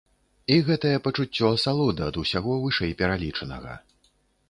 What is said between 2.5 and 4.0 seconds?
вышэйпералічанага.